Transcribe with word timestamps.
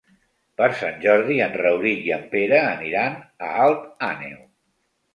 Per 0.61 0.69
Sant 0.79 0.97
Jordi 1.03 1.37
en 1.49 1.53
Rauric 1.63 2.03
i 2.09 2.15
en 2.17 2.25
Pere 2.33 2.59
aniran 2.73 3.23
a 3.49 3.55
Alt 3.69 3.89
Àneu. 4.13 4.47